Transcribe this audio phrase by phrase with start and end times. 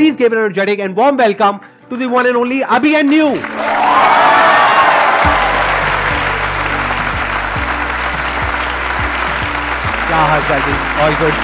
[0.00, 3.26] Please give an energetic and warm welcome to the one and only Abhi and New.
[10.96, 11.34] All good.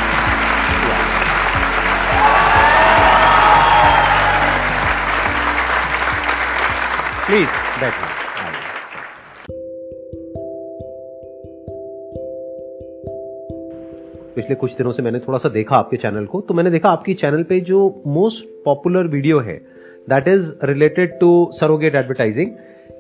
[7.27, 8.26] Please, back.
[14.47, 17.15] पिछले कुछ दिनों से मैंने थोड़ा सा देखा आपके चैनल को तो मैंने देखा आपकी
[17.15, 19.57] चैनल पे जो मोस्ट पॉपुलर वीडियो है
[20.11, 22.51] that is related to surrogate advertising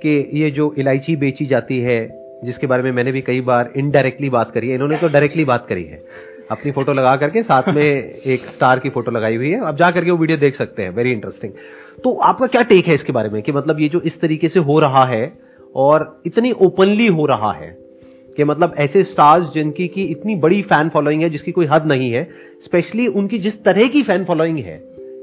[0.02, 1.98] कि ये जो इलायची बेची जाती है,
[2.45, 5.66] जिसके बारे में मैंने भी कई बार इनडायरेक्टली बात करी है, इन्होंने तो डायरेक्टली बात
[5.68, 6.02] करी है।
[6.51, 9.90] अपनी फ़ोटो लगा करके साथ में एक स्टार की फ़ोटो लगाई हुई है, आप जा
[9.90, 11.52] करके वो वीडियो देख सकते हैं वेरी इंटरेस्टिंग
[12.04, 14.60] तो आपका क्या टेक है इसके बारे में, कि मतलब ये जो इस तरीके से
[14.60, 15.32] हो रहा है,
[15.74, 17.74] और इतनी ओपनली हो रहा है
[18.36, 22.10] कि मतलब ऐसे स्टार्स जिनकी की इतनी बड़ी फ़ैन फॉलोइंग है, जिसकी कोई हद नहीं
[22.12, 22.28] है
[22.64, 24.78] स्पेशली उनकी जिस तरह की फ़ैन फॉलोइंग है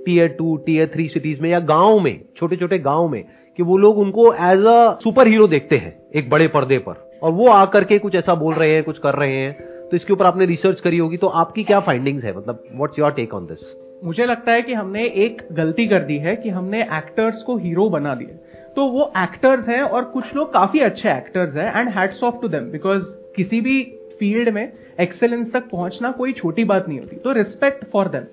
[0.05, 3.23] tier two tier three cities में या गाँव में छोटे छोटे गाँव में,
[3.59, 7.31] कि वो लोग उनको एज अ सुपर हीरो देखते हैं, एक बड़े पर्दे पर। और
[7.31, 10.25] वो आकर के कुछ ऐसा बोल रहे हैं, कुछ कर रहे हैं तो इसके ऊपर
[10.25, 12.37] आपने रिसर्च करी होगी तो आपकी क्या फाइंडिंग्स है?
[12.37, 16.17] मतलब what's your take on this मुझे लगता है कि हमने एक गलती कर दी
[16.17, 18.37] है कि हमने एक्टर्स को हीरो बना दिया।
[18.75, 22.47] तो वो एक्टर्स हैं और कुछ लोग काफ़ी अच्छे एक्टर्स हैं and hats off to
[22.47, 23.03] them because
[23.35, 23.81] किसी भी
[24.19, 24.71] फ़ील्ड में
[25.01, 28.23] एक्सेलेंस तक पहुँचना कोई छोटी बात नहीं होती। तो रिस्पेक्ट फॉर देम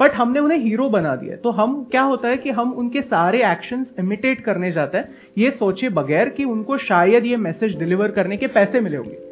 [0.00, 3.42] बट हमने उन्हें हीरो बना दिया तो हम, क्या होता है कि हम उनके सारे
[3.46, 8.36] एक्शन इमिटेट करने जाते हैं। ये सोचे बगैर कि उनको शायद ये मैसेज डिलीवर करने
[8.36, 9.28] के पैसे मिले होंगे।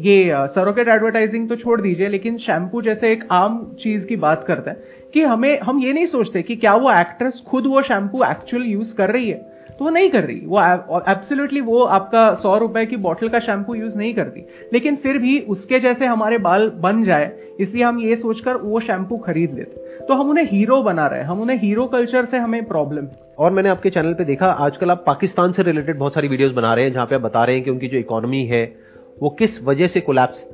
[0.00, 4.70] ये सरोकेट एडवर्टाइजिंग तो छोड़ दीजिए, लेकिन शैम्पू जैसे एक आम चीज़ की बात करते
[4.70, 8.64] हैं कि हमें, हम ये नहीं सोचते कि क्या वो एक्ट्रेस खुद वो शैम्पू एक्चुअल
[8.64, 9.40] यूज़ कर रही है।
[9.78, 10.60] तो वो नहीं कर रही वो
[11.08, 14.40] एब्सोल्युटली वो आपका सौ रुपए की बोतल का शैम्पू यूज़ नहीं करती।
[14.72, 19.16] लेकिन फिर भी उसके जैसे हमारे बाल बन जाए इसलिए हम ये सोचकर वो शैम्पू
[19.18, 22.64] खरीद लेते तो हम उन्हें हीरो बना रहे हैं। हम उन्हें हीरो कल्चर से हमें
[22.64, 26.52] प्रॉब्लम और मैंने आपके चैनल पे देखा आजकल आप पाकिस्तान से रिलेटेड बहुत सारी वीडियोस
[26.52, 28.64] बना रहे हैं जहाँ पे आप बता रहे हैं कि उनकी जो इकोनॉमी है
[29.22, 30.44] वो किस वजह से कोलैप्स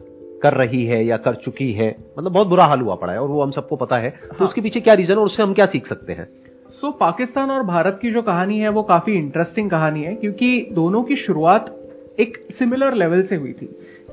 [0.43, 3.29] कर रही है या कर चुकी है। मतलब बहुत बुरा हाल हुआ पड़ा है और
[3.29, 5.67] वो हम सबको पता है। तो हाँ। उसके पीछे क्या रीजन और उससे हम क्या
[5.67, 6.29] सीख सकते हैं?
[6.85, 10.49] सो so, पाकिस्तान और भारत की जो कहानी है वो काफ़ी इंटरेस्टिंग कहानी है क्योंकि
[10.73, 11.75] दोनों की शुरुआत
[12.21, 13.67] एक सिमिलर लेवल से हुई थी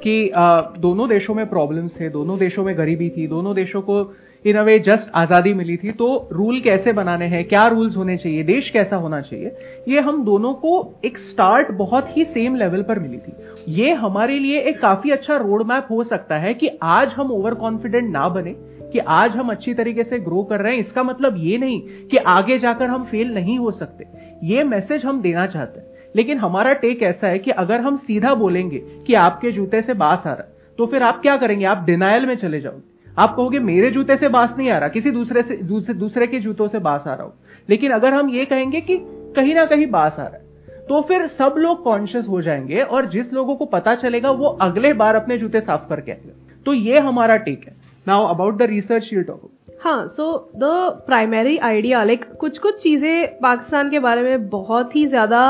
[0.04, 4.00] कि आ, दोनों देशों में प्रॉब्लम्स थे दोनों देशों में गरीबी थी दोनों देशों को
[4.46, 8.18] इन अ वे जस्ट आज़ादी मिली थी। तो रूल कैसे बनाने हैं क्या रूल्स होने
[8.18, 9.56] चाहिए देश कैसा होना चाहिए
[9.90, 10.74] ये हम दोनों को
[11.06, 15.38] एक स्टार्ट बहुत ही सेम लेवल पर मिली थी। ये हमारे लिए एक काफ़ी अच्छा
[15.38, 18.56] रोड मैप हो सकता है कि आज हम ओवर कॉन्फिडेंट ना बने
[18.94, 21.82] कि आज हम अच्छी तरीके से ग्रो कर रहे हैं इसका मतलब ये नहीं
[22.12, 24.06] कि आगे जाकर हम फेल नहीं हो सकते।
[24.44, 28.34] ये मैसेज हम देना चाहते हैं। लेकिन हमारा टेक ऐसा है कि अगर हम सीधा
[28.34, 30.48] बोलेंगे कि आपके जूते से बास आ रहा
[30.78, 31.66] तो फिर आप क्या करेंगे?
[31.66, 35.12] आप डिनाइल में चले जाओगे। आप कहोगे मेरे जूते से बास नहीं आ रहा किसी
[35.12, 37.34] दूसरे से दूसरे, दूसरे के जूतों से बास आ रहा हो।
[37.70, 38.98] लेकिन अगर हम ये कहेंगे कि
[39.36, 43.06] कहीं ना कहीं बास आ रहा है तो फिर सब लोग कॉन्शियस हो जाएँगे और
[43.06, 46.32] जिस लोगों को पता चलेगा वो अगले बार अपने जूते साफ़ करके आएँगे।
[46.66, 49.50] तो ये हमारा टेक है। Now about the research you talk
[49.82, 50.26] हाँ so
[50.56, 50.70] the
[51.08, 55.42] primary idea like कुछ कुछ चीज़ें पाकिस्तान के बारे में बहुत ही ज़्यादा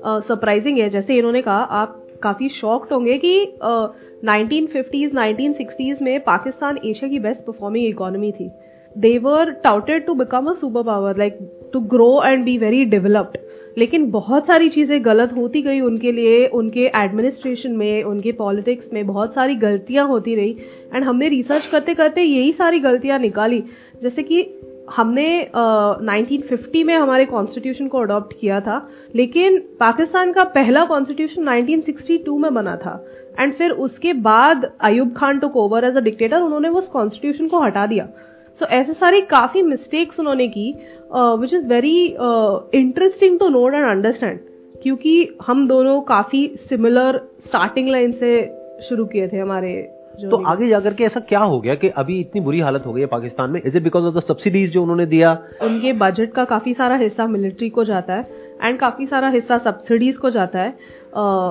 [0.00, 3.58] सरप्राइजिंग uh, है। जैसे इन्होंने कहा आप काफ़ी शॉक्ड होंगे कि
[4.24, 8.50] नाइनटीन फिफ्टीज नाइनटीन सिक्सटीज में पाकिस्तान एशिया की बेस्ट परफॉर्मिंग इकोनॉमी थी।
[8.96, 11.38] They were touted to become a super power like
[11.72, 13.38] to grow and be very developed
[13.78, 19.06] लेकिन बहुत सारी चीज़ें गलत होती गई उनके लिए उनके एडमिनिस्ट्रेशन में उनके पॉलिटिक्स में
[19.06, 20.56] बहुत सारी गलतियाँ होती रही।
[20.94, 23.62] एंड हमने रिसर्च करते करते यही सारी गलतियाँ निकाली।
[24.02, 24.54] जैसे कि
[24.96, 31.62] हमने uh, 1950 में हमारे कॉन्स्टिट्यूशन को अडॉप्ट किया था लेकिन पाकिस्तान का पहला कॉन्स्टिट्यूशन
[31.62, 33.04] 1962 में बना था।
[33.40, 37.60] एंड फिर उसके बाद Ayub Khan took over as a dictator उन्होंने उस कॉन्स्टिट्यूशन को
[37.60, 38.08] हटा दिया।
[38.60, 40.74] सो so, ऐसे सारी काफ़ी मिस्टेक्स उन्होंने की
[41.12, 41.96] which is very
[42.74, 44.38] interesting to note and understand
[44.82, 48.32] क्योंकि हम दोनों काफ़ी सिमिलर स्टार्टिंग लाइन से
[48.88, 49.70] शुरू किए थे हमारे
[50.20, 53.00] तो आगे जाकर के ऐसा क्या हो गया कि अभी इतनी बुरी हालत हो गई
[53.00, 53.60] है पाकिस्तान में?
[53.66, 55.32] Is it because of the subsidies जो उन्होंने दिया?
[55.62, 58.26] उनके बजट का काफ़ी सारा हिस्सा मिलिट्री को जाता है
[58.62, 60.74] एंड काफ़ी सारा हिस्सा सब्सिडीज को जाता है।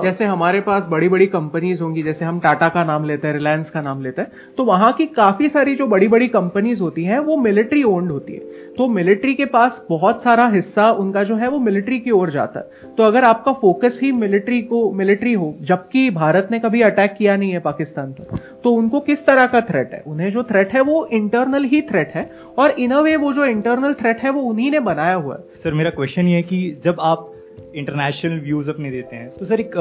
[0.03, 3.69] जैसे हमारे पास बड़ी बड़ी कंपनीज़ होंगी जैसे हम टाटा का नाम लेते हैं रिलायंस
[3.69, 7.19] का नाम लेते हैं तो वहाँ की काफ़ी सारी जो बड़ी बड़ी कंपनीज़ होती हैं
[7.19, 8.39] वो मिलिट्री ओन्ड होती है।
[8.77, 12.59] तो मिलिट्री के पास बहुत सारा हिस्सा उनका जो है वो मिलिट्री की ओर जाता
[12.59, 17.15] है। तो अगर आपका फोकस ही मिलिट्री को मिलिट्री हो जबकि भारत ने कभी अटैक
[17.17, 20.03] किया नहीं है पाकिस्तान पर तो उनको किस तरह का थ्रेट है?
[20.07, 23.45] उन्हें जो थ्रेट है वो इंटरनल ही थ्रेट है और इन अ वे वो जो
[23.45, 26.81] इंटरनल थ्रेट है वो उन्हीं ने बनाया हुआ है। सर मेरा क्वेश्चन ये है कि
[26.85, 27.33] जब आप
[27.75, 29.71] इंटरनेशनल व्यूज़ अपने देते हैं। तो सर एक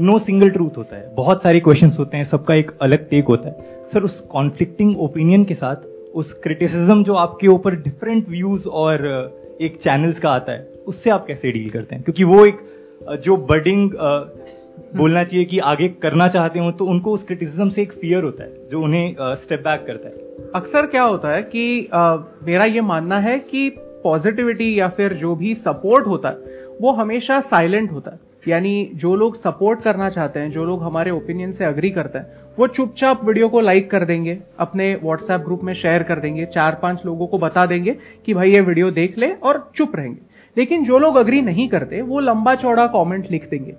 [0.00, 3.48] नो सिंगल ट्रूथ होता है। बहुत सारे क्वेश्चंस होते हैं सबका एक अलग टेक होता
[3.48, 9.06] है। सर उस कॉन्फ्लिक्टिंग ओपिनियन के साथ उस क्रिटिसिज्म जो आपके ऊपर डिफरेंट व्यूज़ और
[9.60, 12.04] एक चैनल्स का आता है उससे आप कैसे डील करते हैं?
[12.04, 12.58] क्योंकि वो एक
[13.24, 13.90] जो बडिंग
[14.96, 18.44] बोलना चाहिए कि आगे करना चाहते हो तो उनको उस क्रिटिसिज्म से एक फियर होता
[18.44, 20.14] है जो उन्हें स्टेप बैक करता है।
[20.54, 23.68] अक्सर क्या होता है कि आ, मेरा ये मानना है कि
[24.04, 29.16] पॉजिटिविटी या फिर जो भी सपोर्ट होता है वो हमेशा साइलेंट होता है। यानी जो
[29.16, 32.26] लोग सपोर्ट करना चाहते हैं, जो लोग हमारे ओपिनियन से अग्री करते हैं,
[32.58, 36.78] वो चुपचाप वीडियो को लाइक कर देंगे, अपने व्हाट्सएप ग्रुप में शेयर कर देंगे चार
[36.82, 37.96] पाँच लोगों को बता देंगे
[38.26, 40.20] कि भाई ये वीडियो देख ले और चुप रहेंगे।
[40.58, 43.72] लेकिन जो लोग अग्री नहीं करते, वो लंबा चौड़ा कॉमेंट लिख देंगे।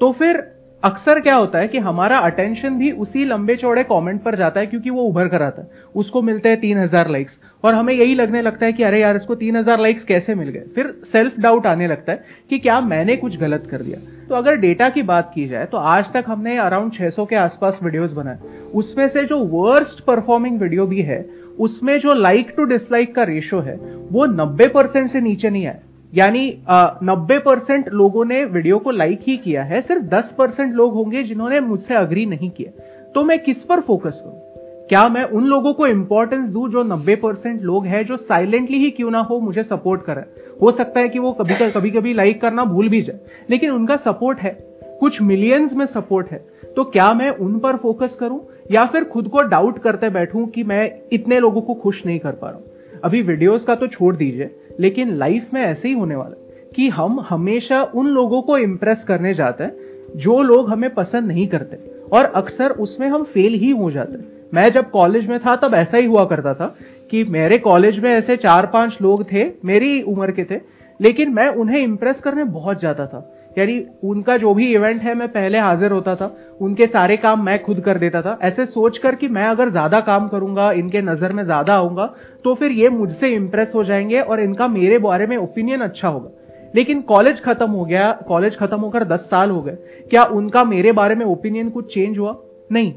[0.00, 4.36] तो फिर अक्सर क्या होता है कि हमारा अटेंशन भी उसी लंबे चौड़े कमेंट पर
[4.36, 7.32] जाता है क्योंकि वो उभर कर आता है। उसको मिलते हैं तीन हज़ार लाइक्स
[7.64, 10.48] और हमें यही लगने लगता है कि अरे यार, इसको तीन हज़ार लाइक्स कैसे मिल
[10.48, 10.62] गए?
[10.74, 13.98] फिर सेल्फ डाउट आने लगता है कि क्या मैंने कुछ गलत कर दिया?
[14.28, 17.78] तो अगर डेटा की बात की जाए तो आज तक हमने अराउंड 600 के आसपास
[17.82, 18.38] वीडियोस बनाए।
[18.74, 21.24] उसमें से जो वर्स्ट परफॉर्मिंग वीडियो भी है,
[21.58, 23.76] उसमें जो लाइक टू डिसलाइक का रेशियो है,
[24.10, 25.78] वो 90 परसेंट से नीचे नहीं आया।
[26.14, 26.62] यानी
[27.02, 31.22] नब्बे परसेंट लोगों ने वीडियो को लाइक ही किया है सिर्फ़ दस परसेंट लोग होंगे
[31.22, 32.70] जिन्होंने मुझसे अग्री नहीं किया।
[33.14, 34.40] तो मैं किस पर फोकस करूँ?
[34.88, 38.90] क्या मैं उन लोगों को इंपॉर्टेंस दू जो नब्बे परसेंट लोग हैं जो साइलेंटली ही
[38.90, 40.24] क्यों ना हो मुझे सपोर्ट करें?
[40.62, 43.20] हो सकता है कि वो कभी कर, कभी कभी लाइक करना भूल भी जाए
[43.50, 44.56] लेकिन उनका सपोर्ट है।
[45.00, 46.44] कुछ मिलियंस में सपोर्ट है।
[46.76, 48.40] तो क्या मैं उन पर फोकस करूँ?
[48.70, 52.32] या फिर खुद को डाउट करते बैठूं कि मैं इतने लोगों को खुश नहीं कर
[52.32, 52.64] पा रहा हूँ?
[53.04, 54.50] अभी वीडियोस का तो छोड़ दीजिए।
[54.80, 56.36] लेकिन लाइफ में ऐसे ही होने वाला
[56.76, 59.72] कि हम हमेशा उन लोगों को इम्प्रेस करने जाते हैं,
[60.16, 61.76] जो लोग हमें पसंद नहीं करते।
[62.12, 64.24] और अक्सर उसमें हम फेल ही हो जाते हैं।
[64.54, 66.76] मैं जब कॉलेज में था, तब ऐसा ही हुआ करता था
[67.10, 70.60] कि मेरे कॉलेज में ऐसे चार पाँच लोग थे, मेरी उम्र के थे,
[71.00, 75.28] लेकिन मैं उन्हें इम्प्रेस करने बहुत जाता था। यानी उनका जो भी इवेंट है, मैं
[75.28, 79.14] पहले हाजिर होता था, उनके सारे काम मैं खुद कर देता था। ऐसे सोच कर
[79.14, 82.14] कि मैं अगर ज़्यादा काम करूँगा, इनके नज़र में ज़्यादा आऊँगा
[82.44, 86.30] तो फिर ये मुझसे इंप्रेस हो जाएँगे और इनका मेरे बारे में ओपिनियन अच्छा होगा।
[86.74, 89.76] लेकिन कॉलेज खत्म हो गया कॉलेज खत्म होकर दस साल हो गए।
[90.10, 92.36] क्या उनका मेरे बारे में ओपिनियन कुछ चेंज हुआ?
[92.72, 92.92] नहीं।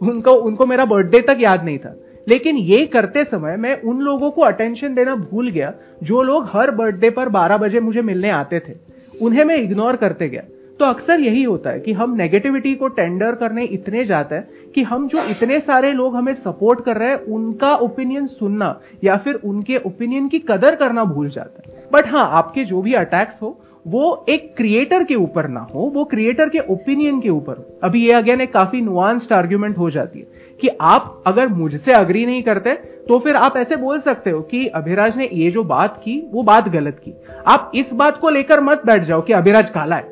[0.00, 1.94] उनको उनको मेरा बर्थडे तक याद नहीं था।
[2.28, 5.72] लेकिन ये करते समय मैं उन लोगों को अटेंशन देना भूल गया,
[6.02, 8.72] जो लोग हर बर्थडे पर 12 बजे मुझे मिलने आते थे।
[9.22, 10.42] उन्हें मैं इग्नोर करते गया।
[10.78, 14.82] तो अक्सर यही होता है कि हम नेगेटिविटी को टेंडर करने इतने जाते हैं कि
[14.82, 19.34] हम जो इतने सारे लोग हमें सपोर्ट कर रहे हैं, उनका ओपिनियन सुनना या फिर
[19.34, 23.60] उनके ओपिनियन की कदर करना भूल जाता है। बट हाँ आपके जो भी अटैक्स हो,
[23.86, 28.06] वो एक क्रिएटर के ऊपर ना हो, वो क्रिएटर के ओपिनियन के ऊपर हो। अभी
[28.06, 30.26] ये अगेन एक काफ़ी नुआंस्ड आर्ग्यूमेंट हो जाती है।
[30.60, 32.72] कि आप अगर मुझसे अग्री नहीं करते
[33.08, 36.42] तो फिर आप ऐसे बोल सकते हो कि अभिराज ने ये जो बात की, वो
[36.42, 37.14] बात गलत की।
[37.46, 40.02] आप इस बात को लेकर मत बैठ जाओ कि अभिराज काला है।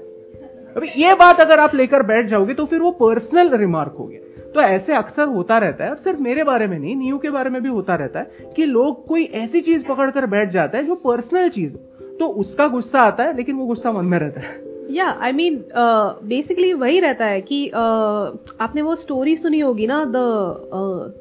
[0.77, 4.51] अभी ये बात अगर आप लेकर बैठ जाओगे तो फिर वो पर्सनल रिमार्क हो गया।
[4.55, 7.51] तो ऐसे अक्सर होता रहता है, और सिर्फ़ मेरे बारे में नहीं, न्यू के बारे
[7.51, 10.95] में भी होता रहता है, कि लोग कोई ऐसी चीज़ पकड़कर बैठ जाता है जो
[10.95, 14.68] पर्सनल चीज़ हो। तो उसका गुस्सा आता है, लेकिन वो गुस्सा मन में रहता है।
[14.91, 15.65] या आई मीन
[16.29, 20.13] बेसिकली वही रहता है कि uh, आपने वो स्टोरी सुनी होगी ना the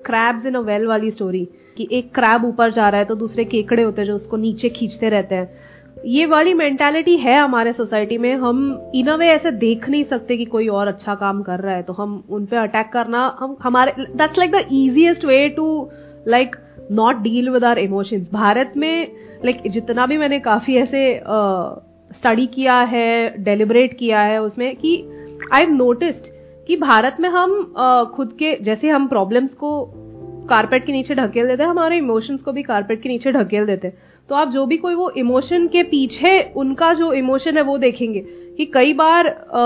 [0.05, 1.47] crabs in a well वाली स्टोरी
[1.77, 4.69] कि एक क्रैब ऊपर जा रहा है तो दूसरे केकड़े होते हैं जो उसको नीचे
[4.69, 5.49] खींचते रहते हैं।
[6.05, 10.37] ये वाली मेंटालिटी है हमारे सोसाइटी में हम इन अ वे ऐसे देख नहीं सकते
[10.37, 13.57] कि कोई और अच्छा काम कर रहा है तो हम उन पे अटैक करना हम
[13.63, 15.89] हमारे that's like the easiest way to
[16.27, 16.55] like
[16.91, 19.07] not deal with our emotions Bharat में
[19.45, 21.13] लाइक like, जितना भी मैंने काफ़ी ऐसे
[22.19, 24.97] स्टडी किया है डेलिब्रेट किया है उसमें कि
[25.53, 26.31] आई हैव नोटिस्ड
[26.67, 27.61] कि भारत में हम
[28.15, 29.69] खुद के जैसे हम प्रॉब्लम्स को
[30.49, 33.87] कारपेट के नीचे ढकेल देते हैं हमारे इमोशंस को भी कारपेट के नीचे ढकेल देते
[33.87, 33.97] हैं।
[34.29, 38.19] तो आप जो भी कोई वो इमोशन के पीछे उनका जो इमोशन है वो देखेंगे
[38.57, 39.63] कि कई बार आ,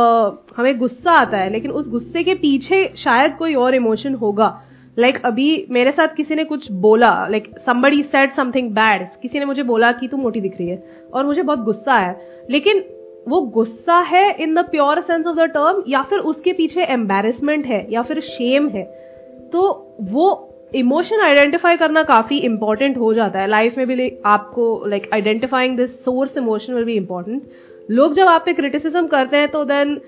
[0.58, 4.50] हमें गुस्सा आता है लेकिन उस गुस्से के पीछे शायद कोई और इमोशन होगा।
[4.98, 9.40] लाइक like, अभी मेरे साथ किसी ने कुछ बोला like somebody said something bad किसी
[9.40, 10.84] ने मुझे बोला कि तू मोटी दिख रही है
[11.14, 12.16] और मुझे बहुत गुस्सा आया।
[12.50, 12.84] लेकिन
[13.28, 17.66] वो गुस्सा है in the pure sense of the term या फिर उसके पीछे एम्बेरसमेंट
[17.66, 18.84] है या फिर शेम है।
[19.54, 25.10] तो वो इमोशन आइडेंटिफाई करना काफ़ी इंपॉर्टेंट हो जाता है। लाइफ में भी आपको like
[25.14, 27.42] identifying this source emotion will be important
[27.90, 30.00] लोग जब आप पे क्रिटिसिज्म करते हैं तो देन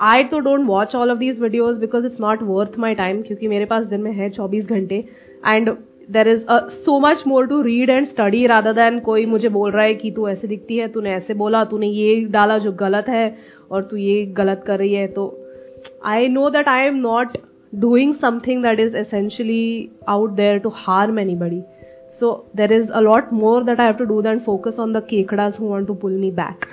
[0.00, 3.48] आई तो don't watch all of these videos because it's not worth my time क्योंकि
[3.48, 5.04] मेरे पास दिन में है चौबीस घंटे
[5.46, 5.70] and
[6.10, 6.40] there is
[6.84, 10.10] so much more to read and study rather than कोई मुझे बोल रहा है कि
[10.10, 13.38] तू ऐसे दिखती है, तूने ऐसे बोला, तूने ये डाला जो गलत है
[13.70, 15.26] और तू ये गलत कर रही है तो
[16.04, 17.36] I know that I am not
[17.72, 21.64] doing something that is essentially out there to harm anybody.
[22.20, 25.00] So there is a lot more that I have to do than focus on the
[25.02, 26.68] केकड़ास who want to pull me back.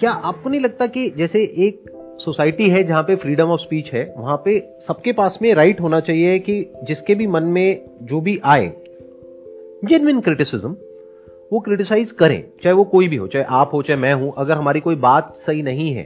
[0.00, 1.90] क्या आपको नहीं लगता कि जैसे एक
[2.20, 6.00] society है जहाँ पे फ्रीडम ऑफ़ स्पीच है, वहाँ पे सबके पास में राइट होना
[6.00, 6.54] चाहिए कि
[6.84, 8.72] जिसके भी मन में जो भी आए
[9.84, 10.76] जेनविन क्रिटिसिज्म
[11.52, 14.54] वो क्रिटिसाइज करें, चाहे वो कोई भी हो, चाहे आप हो, चाहे मैं हूँ, अगर
[14.54, 16.04] हमारी कोई बात सही नहीं है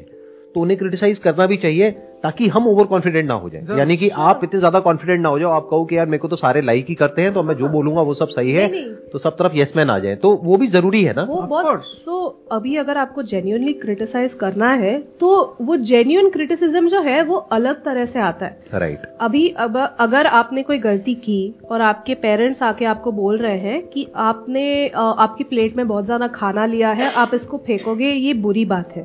[0.55, 1.91] तो उन्हें क्रिटिसाइज करना भी चाहिए
[2.25, 5.39] ताकि हम ओवर कॉन्फिडेंट ना हो जाए। यानी कि आप इतने ज़्यादा कॉन्फिडेंट ना हो
[5.39, 7.55] जाओ आप कहो कि यार मेरे को तो सारे लाइक ही करते हैं तो मैं
[7.55, 8.69] जो बोलूँगा वो सब सही है।
[9.13, 11.23] तो सब तरफ़ यस मैन आ जाए। तो वो भी ज़रूरी है ना?
[11.25, 17.01] वो बहुत तो अभी अगर आपको जेन्यूनली क्रिटिसाइज करना है तो वो जेन्यून क्रिटिसिज्म जो
[17.03, 21.55] है वो अलग तरह से आता है। राइट अभी अब अगर आपने कोई गलती की
[21.71, 26.27] और आपके पेरेंट्स आके आपको बोल रहे हैं कि आपने आपकी प्लेट में बहुत ज़्यादा
[26.31, 29.03] खाना लिया है आप इसको फेंकोगे ये बुरी बात है।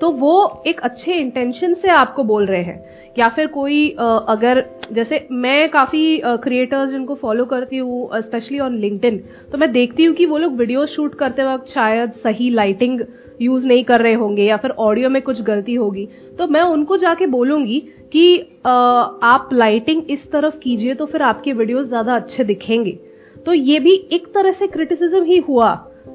[0.00, 5.26] तो वो एक अच्छे इंटेंशन से आपको बोल रहे हैं। या फिर कोई अगर जैसे
[5.32, 9.18] मैं काफ़ी क्रिएटर्स जिनको फॉलो करती हूँ स्पेशली ऑन लिंक्डइन
[9.52, 13.00] तो मैं देखती हूँ कि वो लोग वीडियो शूट करते वक्त शायद सही लाइटिंग
[13.40, 16.08] यूज़ नहीं कर रहे होंगे या फिर ऑडियो में कुछ गलती होगी।
[16.38, 17.80] तो मैं उनको जाके बोलूँगी
[18.12, 22.98] कि आप लाइटिंग इस तरफ़ कीजिए तो फिर आपके वीडियोस ज़्यादा अच्छे दिखेंगे।
[23.36, 25.72] तो ये भी एक तरह से क्रिटिसिज्म ही हुआ।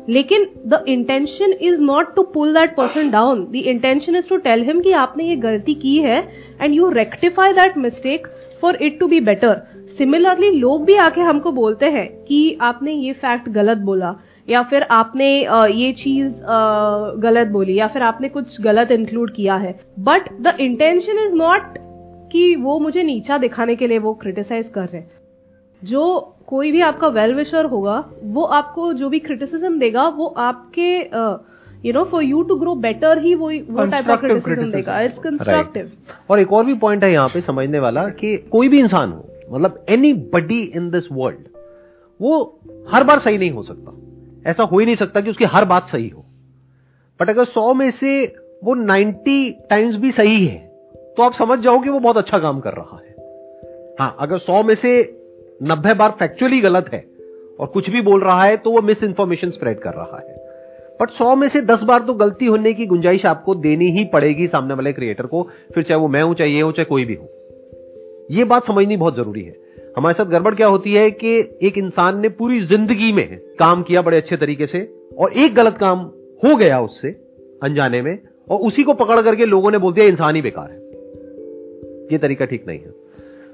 [0.10, 4.64] लेकिन the intention is not to pull that person down the intention is to tell
[4.64, 6.22] him कि आपने ये गलती की है
[6.62, 8.28] and you rectify that mistake
[8.62, 9.62] for it to be better
[9.98, 14.14] similarly लोग भी आके हमको बोलते हैं कि आपने ये फैक्ट गलत बोला,
[14.48, 15.28] या फिर आपने
[15.74, 16.32] ये चीज़
[17.22, 21.78] गलत बोली, या फिर आपने कुछ गलत इंक्लूड किया है। But the intention is not
[22.32, 25.10] कि वो मुझे नीचा दिखाने के लिए वो क्रिटिसाइज कर रहे हैं।
[25.82, 30.90] जो कोई भी आपका वेल विशर होगा वो आपको जो भी क्रिटिसिज्म देगा वो आपके
[31.88, 35.18] you know for you to grow better ही वो वो टाइप ऑफ़ क्रिटिसिज्म देगा। इट्स
[35.18, 35.92] कंस्ट्रक्टिव
[36.30, 39.26] और एक और भी पॉइंट है यहाँ पे समझने वाला कि कोई भी इंसान हो
[39.52, 41.48] मतलब anybody in this world
[42.20, 42.60] वो
[42.92, 45.88] हर बार सही नहीं हो सकता। ऐसा हो ही नहीं सकता कि उसकी हर बात
[45.88, 46.26] सही हो।
[47.20, 48.12] बट अगर सौ में से
[48.64, 50.58] वो 90 टाइम्स भी सही है
[51.18, 53.16] तो आप समझ जाओ कि वो बहुत अच्छा काम कर रहा है।
[54.00, 55.02] हाँ अगर सौ में से
[55.62, 57.04] नब्बे बार फैक्चुअली गलत है
[57.60, 60.38] और कुछ भी बोल रहा है तो वो मिस इन्फॉर्मेशन स्प्रेड कर रहा है।
[61.02, 64.48] बट सौ में से दस बार तो गलती होने की गुंजाइश आपको देनी ही पड़ेगी
[64.48, 67.16] सामने वाले क्रिएटर को, फिर चाहे वो मैं हूँ, चाहे ये हो, चाहे कोई भी
[67.16, 67.30] हो।
[68.32, 69.56] ये बात समझनी बहुत ज़रूरी है।
[69.98, 74.02] हमारे साथ गड़बड़ क्या होती है कि एक इंसान ने पूरी ज़िंदगी में काम किया
[74.02, 74.82] बड़े अच्छे तरीके से
[75.18, 76.00] और एक गलत काम
[76.44, 77.10] हो गया उससे
[77.64, 78.18] अनजाने में
[78.50, 80.78] और उसी को पकड़ करके लोगों ने बोल दिया इंसान ही बेकार है।
[82.12, 82.94] ये तरीका ठीक नहीं है।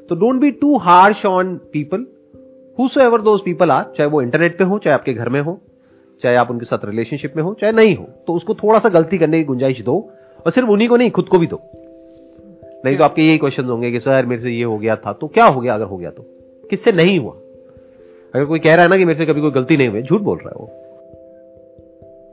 [0.09, 2.05] तो don't be too harsh on people
[2.79, 5.41] who so ever those people are चाहे वो इंटरनेट पे हो, चाहे आपके घर में
[5.41, 5.61] हो,
[6.23, 9.17] चाहे आप उनके साथ रिलेशनशिप में हो, चाहे नहीं हो तो उसको थोड़ा सा गलती
[9.17, 10.11] करने की गुंजाइश दो
[10.45, 11.61] और सिर्फ़ उन्हीं को नहीं, खुद को भी दो।
[12.85, 15.27] नहीं तो आपके यही क्वेश्चन होंगे कि, सर, मेरे से ये हो गया था। तो
[15.27, 16.25] क्या हो गया अगर हो गया तो?
[16.69, 17.33] किससे नहीं हुआ?
[18.35, 20.21] अगर कोई कह रहा है ना कि मेरे से कभी कोई गलती नहीं हुई, झूठ
[20.21, 20.84] बोल रहा है वो।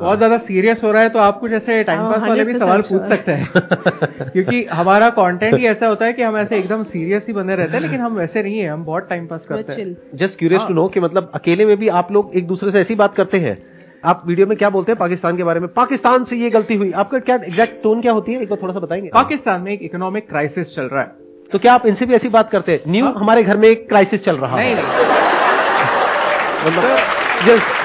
[0.03, 2.59] बहुत ज़्यादा सीरियस हो रहा है तो आप कुछ ऐसे टाइम हाँ, पास वाले भी
[2.59, 3.49] सवाल पूछ सकते हैं।
[4.33, 7.73] क्योंकि हमारा कंटेंट ही ऐसा होता है कि हम ऐसे एकदम सीरियस ही बने रहते
[7.73, 10.75] हैं लेकिन हम वैसे नहीं है हम बहुत टाइम पास करते हैं। जस्ट क्यूरियस टू
[10.75, 13.59] नो कि मतलब अकेले में भी आप लोग एक दूसरे से ऐसी बात करते हैं।
[14.05, 15.69] आप वीडियो में क्या बोलते हैं पाकिस्तान के बारे में?
[15.69, 18.43] पाकिस्तान से ये गलती हुई। आपका क्या एग्जैक्ट टोन क्या होती है?
[18.43, 21.11] एक बार थोड़ा सा बताएँगे। पाकिस्तान में एक इकोनॉमिक क्राइसिस चल रहा है।
[21.53, 22.81] तो क्या आप इनसे भी ऐसी बात करते हैं?
[22.89, 24.85] न्यू हमारे घर में एक क्राइसिस चल रहा है। नहीं
[26.67, 27.82] मतलब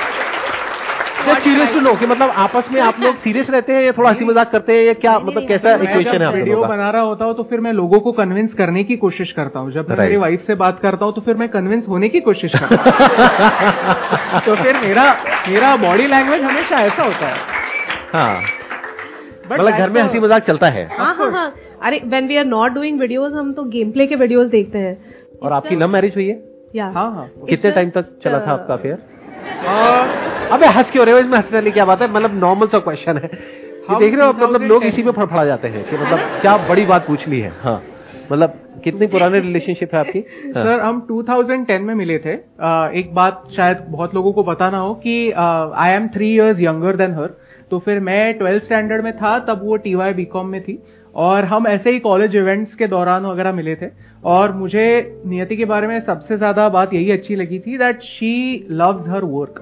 [1.36, 4.26] क्यूरियस टू नो कि मतलब आपस में आप लोग सीरियस रहते हैं या थोड़ा हँसी
[4.26, 7.44] मज़ाक करते हैं या क्या मतलब कैसा इक्वेशन है वीडियो बना रहा होता हूँ तो
[7.44, 10.56] फिर मैं लोगों को कन्विंस करने की कोशिश करता हूँ। जब मैं मेरी वाइफ से
[10.56, 15.18] बात करता हूँ तो फिर मैं कन्विंस होने की कोशिश करता हूँ। तो फिर मेरा
[15.48, 17.38] मेरा बॉडी लैंग्वेज हमेशा ऐसा होता है।
[18.14, 18.42] हाँ।
[19.52, 21.54] मतलब घर में the- हँसी मज़ाक चलता है। हाँ हाँ हाँ।
[21.84, 24.98] अरे when we are not doing videos हम तो गेम प्ले के वीडियोस देखते हैं।
[25.44, 26.44] और आपकी लव मैरिज हुई है?
[26.76, 28.98] या हाँ हाँ। कितने टाइम तक चला था uh, आपका अफेयर
[30.52, 31.20] अबे हंस क्यों रहे हो?
[31.20, 32.12] इसमें हंसने वाली क्या बात है?
[32.12, 33.30] मतलब नॉर्मल सा क्वेश्चन है।
[33.92, 36.86] ये देख रहे हो मतलब लोग इसी में फड़फड़ा जाते हैं कि मतलब क्या बड़ी
[36.86, 37.82] बात पूछ ली है। हाँ
[38.32, 40.20] मतलब कितनी पुरानी रिलेशनशिप है आपकी?
[40.56, 44.70] हाँ। सर हम 2010 में मिले थे। अ, एक बात शायद बहुत लोगों को पता
[44.70, 47.36] ना हो कि I am three years younger than her
[47.72, 50.80] तो फिर मैं ट्वेल्थ स्टैंडर्ड में था तब वो टी वाई बीकॉम में थी।
[51.16, 53.88] और हम ऐसे ही कॉलेज इवेंट्स के दौरान वगैरह मिले थे।
[54.26, 54.86] और मुझे
[55.26, 59.24] नियति के बारे में सबसे ज़्यादा बात यही अच्छी लगी थी that she loves her
[59.26, 59.60] work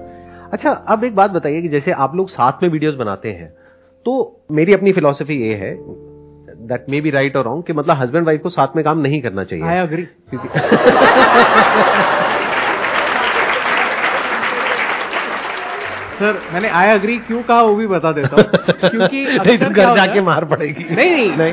[0.52, 3.48] अच्छा अब एक बात बताइए कि जैसे आप लोग साथ में वीडियोस बनाते हैं
[4.06, 5.74] तो मेरी अपनी फिलोसफी ये है
[6.66, 9.20] दैट मे बी राइट और रॉन्ग कि मतलब हस्बैंड वाइफ को साथ में काम नहीं
[9.22, 10.48] करना आई चाहिए अग्री क्योंकि
[16.18, 18.44] सर मैंने आई अग्री क्यों कहा वो भी बता देता हूँ।
[18.90, 21.52] क्योंकि नहीं तो घर जाके मार पड़ेगी। नहीं नहीं। नहीं।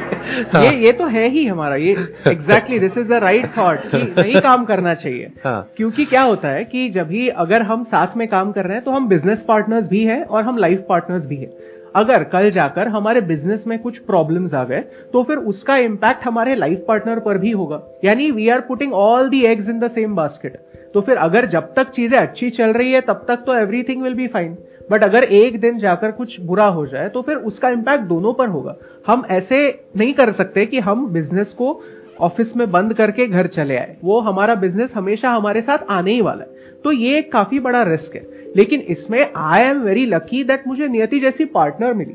[0.54, 1.92] हाँ। ये ये तो है ही हमारा। ये
[2.28, 6.64] exactly this is the right thought नहीं काम करना चाहिए। हाँ। क्योंकि क्या होता है
[6.64, 9.88] कि जब भी अगर हम साथ में काम कर रहे हैं तो हम बिज़नेस पार्टनर्स
[9.88, 11.52] भी हैं और हम लाइफ पार्टनर्स भी हैं।
[11.96, 14.80] अगर कल जाकर हमारे बिज़नेस में कुछ प्रॉब्लम्स आ गए
[15.14, 19.30] तो फिर उसका इम्पैक्ट हमारे लाइफ पार्टनर पर भी होगा। यानी we are putting all
[19.30, 20.58] the eggs in the same basket
[20.94, 24.14] तो फिर अगर जब तक चीज़ें अच्छी चल रही है, तब तक तो everything will
[24.14, 24.58] be fine
[24.92, 28.48] but अगर एक दिन जाकर कुछ बुरा हो जाए तो फिर उसका इम्पैक्ट दोनों पर
[28.48, 28.76] होगा।
[29.08, 31.80] हम ऐसे नहीं कर सकते कि हम बिज़नेस को
[32.22, 36.22] ऑफ़िस में बंद करके घर चले आए। वो हमारा बिज़नेस हमेशा हमारे साथ आने ही
[36.22, 38.22] वाला है। तो ये एक काफ़ी बड़ा रिस्क है।
[38.58, 42.14] लेकिन इसमें I am very lucky that मुझे नियति जैसी पार्टनर मिली।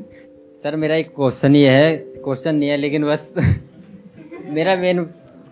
[0.63, 3.33] सर, मेरा एक क्वेश्चन ये है क्वेश्चन नहीं है, लेकिन बस
[4.49, 5.03] मेरा मेन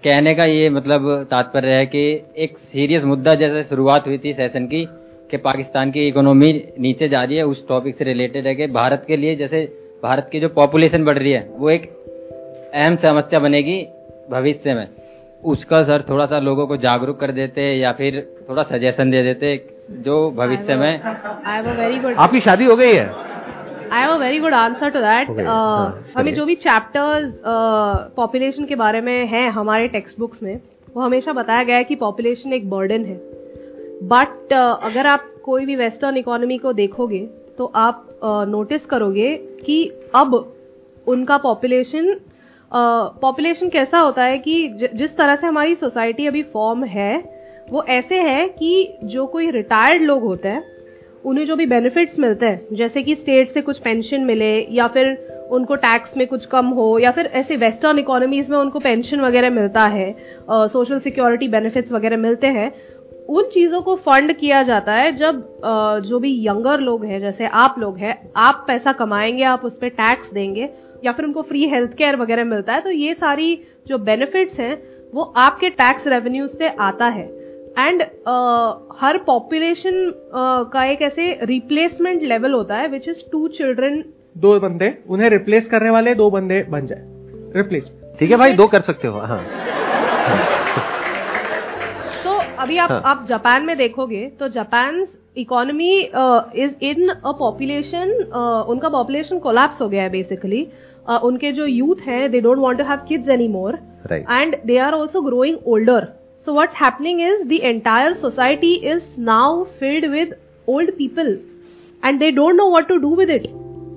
[0.03, 2.01] कहने का ये मतलब तात्पर्य है कि
[2.37, 4.85] एक सीरियस मुद्दा जैसे शुरुआत हुई थी सेशन की,
[5.31, 9.05] कि पाकिस्तान की इकोनॉमी नीचे जा रही है, उस टॉपिक से रिलेटेड है कि भारत
[9.07, 9.65] के लिए जैसे
[10.03, 11.89] भारत की जो पॉपुलेशन बढ़ रही है, वो एक
[12.73, 13.87] अहम समस्या बनेगी
[14.31, 14.87] भविष्य में।
[15.43, 19.77] उसका सर थोड़ा सा लोगों को जागरूक कर देते या फिर थोड़ा सजेशन दे देते
[19.91, 21.01] जो भविष्य में
[21.45, 23.09] आई अ वेरी गुड आपकी शादी हो गई है?
[23.91, 25.29] I have a very good answer to that
[26.17, 27.33] हमें जो भी चैप्टर्स
[28.15, 30.59] पॉपुलेशन के बारे में है हमारे टेक्स्ट बुक्स में
[30.95, 33.17] वो हमेशा बताया गया है कि पॉपुलेशन एक बर्डन है।
[34.03, 37.27] बट uh, अगर आप कोई भी वेस्टर्न इकोनॉमी को देखोगे
[37.57, 40.53] तो आप नोटिस uh, करोगे कि अब
[41.07, 42.19] उनका पॉपुलेशन
[42.71, 47.23] पॉपुलेशन कैसा होता है कि ज- जिस तरह से हमारी सोसाइटी अभी फॉर्म है
[47.71, 50.63] वो ऐसे है कि जो कोई रिटायर्ड लोग होते हैं
[51.25, 55.37] उन्हें जो भी बेनिफिट्स मिलते हैं जैसे कि स्टेट से कुछ पेंशन मिले या फिर
[55.51, 59.49] उनको टैक्स में कुछ कम हो या फिर ऐसे वेस्टर्न इकोनॉमीज में उनको पेंशन वगैरह
[59.49, 60.15] मिलता है
[60.51, 62.71] सोशल सिक्योरिटी बेनिफिट्स वगैरह मिलते हैं
[63.29, 67.47] उन चीज़ों को फंड किया जाता है जब अ, जो भी यंगर लोग हैं जैसे
[67.47, 70.69] आप लोग हैं आप पैसा कमाएँगे आप उस पर टैक्स देंगे
[71.05, 73.49] या फिर उनको फ्री हेल्थ केयर वगैरह मिलता है तो ये सारी
[73.87, 74.75] जो बेनिफिट्स हैं
[75.13, 77.25] वो आपके टैक्स रेवेन्यू से आता है।
[77.79, 83.47] एंड uh, हर पॉपुलेशन uh, का एक ऐसे रिप्लेसमेंट लेवल होता है विच इज़ टू
[83.47, 84.03] चिल्ड्रन
[84.37, 87.03] दो बंदे उन्हें रिप्लेस करने वाले दो बंदे बन जाए।
[87.55, 89.43] रिप्लेस ठीक है भाई दो कर सकते हो हाँ।
[92.23, 95.93] तो अभी आप हाँ। आप जापान में देखोगे तो Japan economy
[96.63, 98.11] is in a population
[98.69, 100.67] उनका पॉपुलेशन कोलैप्स हो गया है बेसिकली
[101.23, 103.77] उनके जो यूथ है they don't want to have kids any more
[104.11, 106.07] and they are also growing older
[106.47, 110.35] so what happening is the entire society is now filled with
[110.69, 111.37] old people
[112.03, 113.47] and they don't know what to do with it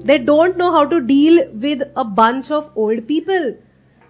[0.06, 3.54] they don't know how to deal with a bunch of old people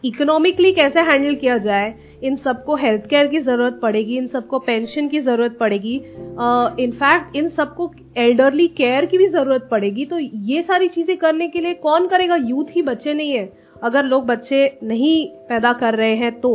[0.04, 1.94] economically कैसे handle किया जाए?
[2.24, 5.94] इन सबको health care की ज़रूरत पड़ेगी इन सबको pension की ज़रूरत पड़ेगी.
[5.94, 11.48] इनफैक्ट uh, इन सबको एल्डरली केयर की भी ज़रूरत पड़ेगी तो ये सारी चीज़ें करने
[11.48, 12.36] के लिए कौन करेगा?
[12.36, 16.50] यूथ ही बच्चे नहीं है। अगर लोग बच्चे नहीं पैदा कर रहे हैं तो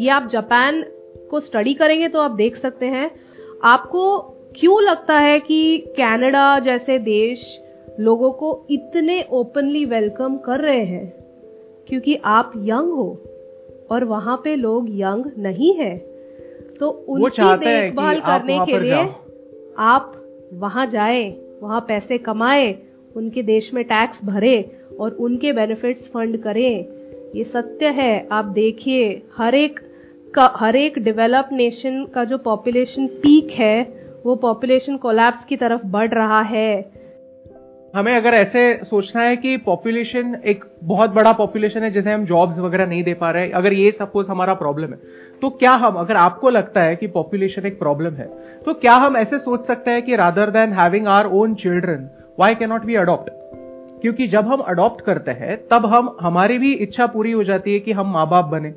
[0.00, 0.82] ये आप जापान
[1.30, 3.10] को स्टडी करेंगे तो आप देख सकते हैं।
[3.64, 4.18] आपको
[4.56, 7.44] क्यों लगता है कि कनाडा जैसे देश
[8.00, 11.06] लोगों को इतने ओपनली वेलकम कर रहे हैं?
[11.88, 13.18] क्योंकि आप यंग हो
[13.90, 15.96] और वहाँ पे लोग यंग नहीं है।
[16.80, 19.08] तो उनकी देखभाल करने के लिए
[19.78, 20.16] आप
[20.52, 22.78] वहाँ जाए, वहाँ पैसे कमाए,
[23.16, 26.86] उनके देश में टैक्स भरे और उनके बेनिफिट्स फंड करें।
[27.34, 29.80] ये सत्य है, आप देखिए, हर एक
[30.34, 35.86] का, हर एक डेवलप नेशन का जो पॉपुलेशन पीक है, वो पॉपुलेशन कोलैप्स की तरफ़
[35.86, 36.99] बढ़ रहा है।
[37.94, 42.58] हमें अगर ऐसे सोचना है कि पॉपुलेशन एक बहुत बड़ा पॉपुलेशन है, जिसे हम जॉब्स
[42.58, 44.98] वगैरह नहीं दे पा रहे अगर ये सपोज़ हमारा प्रॉब्लम है
[45.42, 48.28] तो क्या हम, अगर आपको लगता है कि पॉपुलेशन एक प्रॉब्लम है
[48.64, 52.54] तो क्या हम ऐसे सोच सकते हैं कि rather than having our own children why
[52.54, 53.30] cannot be adopt
[54.02, 57.80] क्योंकि जब हम अडॉप्ट करते हैं, तब हम, हमारी भी इच्छा पूरी हो जाती है
[57.80, 58.72] कि हम माँ बाप बने।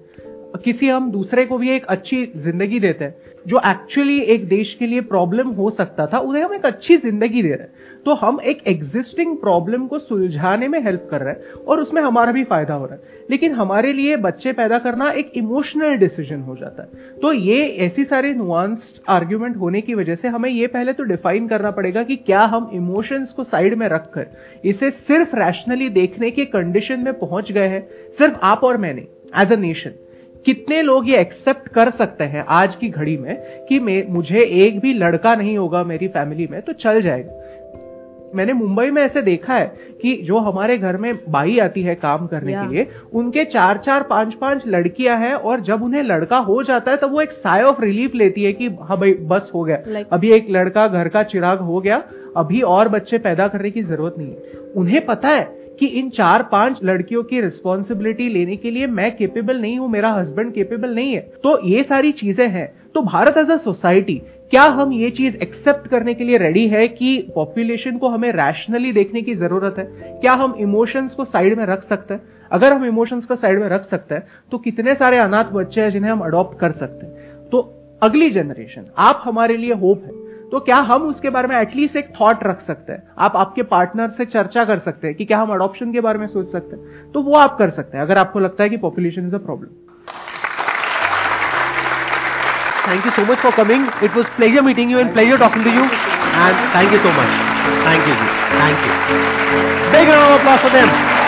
[0.63, 4.87] किसी हम दूसरे को भी एक अच्छी ज़िंदगी देते हैं। जो एक्चुअली एक देश के
[4.87, 8.39] लिए प्रॉब्लम हो सकता था उसे हम एक अच्छी ज़िंदगी दे रहे हैं। तो हम
[8.41, 12.73] एक एग्जिस्टिंग प्रॉब्लम को सुलझाने में हेल्प कर रहे हैं और उसमें हमारा भी फ़ायदा
[12.73, 17.19] हो रहा है। लेकिन हमारे लिए बच्चे पैदा करना एक इमोशनल डिसीज़न हो जाता है।
[17.21, 21.47] तो ये ऐसी सारी नुआंस्ड आर्ग्यूमेंट होने की वजह से हमें ये पहले तो डिफाइन
[21.47, 24.27] करना पड़ेगा कि क्या हम इमोशंस को साइड में रखकर
[24.65, 27.81] इसे सिर्फ़ रैशनली देखने के कंडीशन में पहुँच गए हैं।
[28.17, 29.93] सिर्फ़ आप और मैंने एज अ नेशन
[30.45, 34.79] कितने लोग ये एक्सेप्ट कर सकते हैं आज की घड़ी में कि मैं मुझे एक
[34.79, 37.39] भी लड़का नहीं होगा मेरी फैमिली में तो चल जाएगा।
[38.35, 39.65] मैंने मुंबई में ऐसे देखा है
[40.01, 44.03] कि जो हमारे घर में बाई आती है काम करने के लिए उनके चार चार
[44.03, 47.63] पाँच पाँच लड़कियाँ हैं और जब उन्हें लड़का हो जाता है तब वो एक साय
[47.63, 51.07] ऑफ़ रिलीफ लेती है कि हाँ भाई बस हो गया। Like- अभी एक लड़का घर
[51.07, 52.03] का चिराग हो गया
[52.37, 54.37] अभी और बच्चे पैदा करने की ज़रूरत नहीं है।
[54.75, 59.57] उन्हें पता है कि इन चार पाँच लड़कियों की रिस्पॉन्सिबिलिटी लेने के लिए मैं केपेबल
[59.61, 63.51] नहीं हूँ, मेरा हस्बैंड केपेबल नहीं है। तो ये सारी चीज़ें हैं। तो भारत एज
[63.51, 64.15] अ सोसाइटी
[64.51, 68.91] क्या हम ये चीज़ एक्सेप्ट करने के लिए रेडी है कि पॉपुलेशन को हमें रैशनली
[68.91, 69.85] देखने की ज़रूरत है?
[70.21, 72.21] क्या हम इमोशंस को साइड में रख सकते हैं?
[72.51, 75.91] अगर हम इमोशंस को साइड में रख सकते हैं तो कितने सारे अनाथ बच्चे हैं
[75.91, 77.13] जिन्हें हम अडॉप्ट कर सकते हैं?
[77.51, 77.69] तो
[78.01, 80.22] अगली जनरेशन आप हमारे लिए होप है।
[80.53, 83.03] तो क्या हम उसके बारे में एटलीस्ट एक थॉट रख सकते हैं?
[83.19, 86.25] आप आपके पार्टनर से चर्चा कर सकते हैं कि क्या हम अडॉप्शन के बारे में
[86.27, 87.11] सोच सकते हैं?
[87.11, 89.69] तो वो आप कर सकते हैं अगर आपको लगता है कि population is a problem
[92.87, 95.71] thank you so much for coming it was pleasure meeting you and pleasure talking to
[95.71, 97.35] you and thank you so much
[97.87, 98.15] thank you
[99.93, 101.22] thank you